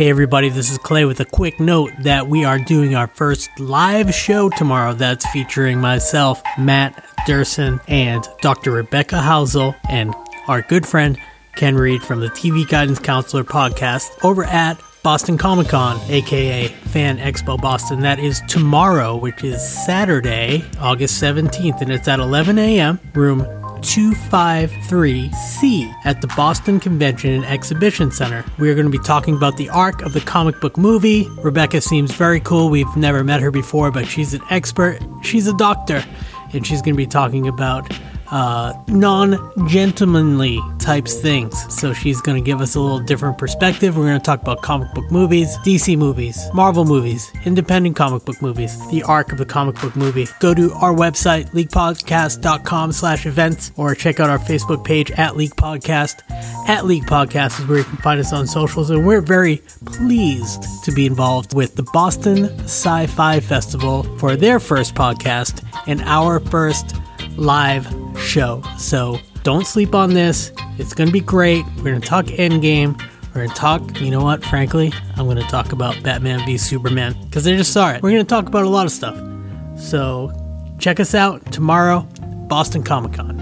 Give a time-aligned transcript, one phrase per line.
[0.00, 3.50] Hey everybody, this is Clay with a quick note that we are doing our first
[3.60, 8.70] live show tomorrow that's featuring myself, Matt Durson, and Dr.
[8.70, 10.14] Rebecca Housel, and
[10.48, 11.18] our good friend
[11.54, 17.18] Ken Reed from the TV Guidance Counselor podcast over at Boston Comic Con, aka Fan
[17.18, 18.00] Expo Boston.
[18.00, 22.98] That is tomorrow, which is Saturday, August 17th, and it's at 11 a.m.
[23.12, 28.44] Room 253C at the Boston Convention and Exhibition Center.
[28.58, 31.28] We are going to be talking about the arc of the comic book movie.
[31.42, 32.68] Rebecca seems very cool.
[32.70, 35.00] We've never met her before, but she's an expert.
[35.22, 36.04] She's a doctor,
[36.52, 37.90] and she's going to be talking about
[38.30, 41.72] uh, non gentlemanly types things.
[41.72, 43.96] So she's going to give us a little different perspective.
[43.96, 48.42] We're going to talk about comic book movies, DC movies, Marvel movies, independent comic book
[48.42, 50.26] movies, the arc of the comic book movie.
[50.40, 55.54] Go to our website, leakpodcast.com slash events, or check out our Facebook page at Leak
[55.54, 56.22] Podcast.
[56.68, 60.64] At Leak Podcast is where you can find us on socials, and we're very pleased
[60.82, 66.40] to be involved with the Boston Sci Fi Festival for their first podcast and our
[66.40, 66.96] first
[67.36, 67.86] live
[68.18, 68.60] show.
[68.76, 70.52] So don't sleep on this.
[70.78, 71.64] It's going to be great.
[71.76, 73.00] We're going to talk Endgame.
[73.28, 76.58] We're going to talk, you know what, frankly, I'm going to talk about Batman v
[76.58, 78.02] Superman because I just saw it.
[78.02, 79.16] We're going to talk about a lot of stuff.
[79.78, 80.32] So
[80.78, 82.00] check us out tomorrow,
[82.48, 83.39] Boston Comic Con.